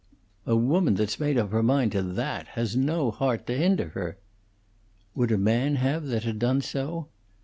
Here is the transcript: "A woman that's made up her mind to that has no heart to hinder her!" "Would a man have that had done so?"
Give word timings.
"A 0.47 0.55
woman 0.55 0.95
that's 0.95 1.19
made 1.19 1.37
up 1.37 1.51
her 1.51 1.61
mind 1.61 1.91
to 1.91 2.01
that 2.01 2.47
has 2.57 2.75
no 2.75 3.11
heart 3.11 3.45
to 3.45 3.53
hinder 3.55 3.89
her!" 3.89 4.17
"Would 5.13 5.31
a 5.31 5.37
man 5.37 5.75
have 5.75 6.07
that 6.07 6.23
had 6.23 6.39
done 6.39 6.61
so?" 6.61 7.09